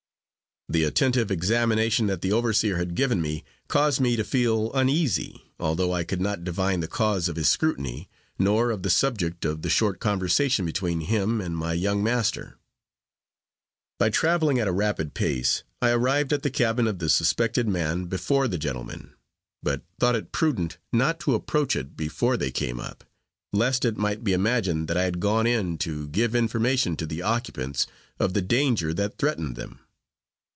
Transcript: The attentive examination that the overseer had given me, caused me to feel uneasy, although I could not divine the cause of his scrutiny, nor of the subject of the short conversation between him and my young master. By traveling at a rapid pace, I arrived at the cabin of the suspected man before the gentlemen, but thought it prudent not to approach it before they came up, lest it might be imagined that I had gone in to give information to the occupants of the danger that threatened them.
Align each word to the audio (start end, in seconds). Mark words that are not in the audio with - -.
The 0.69 0.85
attentive 0.85 1.29
examination 1.31 2.07
that 2.07 2.21
the 2.21 2.31
overseer 2.31 2.77
had 2.77 2.95
given 2.95 3.21
me, 3.21 3.43
caused 3.67 3.99
me 3.99 4.15
to 4.15 4.23
feel 4.23 4.71
uneasy, 4.71 5.51
although 5.59 5.91
I 5.91 6.05
could 6.05 6.21
not 6.21 6.45
divine 6.45 6.79
the 6.79 6.87
cause 6.87 7.27
of 7.27 7.35
his 7.35 7.49
scrutiny, 7.49 8.07
nor 8.39 8.71
of 8.71 8.81
the 8.81 8.89
subject 8.89 9.43
of 9.43 9.63
the 9.63 9.69
short 9.69 9.99
conversation 9.99 10.65
between 10.65 11.01
him 11.01 11.41
and 11.41 11.57
my 11.57 11.73
young 11.73 12.01
master. 12.01 12.57
By 13.99 14.11
traveling 14.11 14.59
at 14.59 14.67
a 14.69 14.71
rapid 14.71 15.13
pace, 15.13 15.63
I 15.81 15.89
arrived 15.89 16.31
at 16.31 16.41
the 16.41 16.49
cabin 16.49 16.87
of 16.87 16.99
the 16.99 17.09
suspected 17.09 17.67
man 17.67 18.05
before 18.05 18.47
the 18.47 18.57
gentlemen, 18.57 19.11
but 19.61 19.81
thought 19.99 20.15
it 20.15 20.31
prudent 20.31 20.77
not 20.93 21.19
to 21.21 21.35
approach 21.35 21.75
it 21.75 21.97
before 21.97 22.37
they 22.37 22.49
came 22.49 22.79
up, 22.79 23.03
lest 23.51 23.83
it 23.83 23.97
might 23.97 24.23
be 24.23 24.31
imagined 24.31 24.87
that 24.87 24.95
I 24.95 25.03
had 25.03 25.19
gone 25.19 25.45
in 25.47 25.77
to 25.79 26.07
give 26.07 26.33
information 26.33 26.95
to 26.95 27.05
the 27.05 27.21
occupants 27.23 27.87
of 28.21 28.33
the 28.33 28.41
danger 28.41 28.93
that 28.93 29.17
threatened 29.17 29.57
them. 29.57 29.79